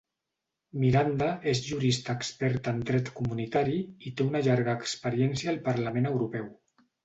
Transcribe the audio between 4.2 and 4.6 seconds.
una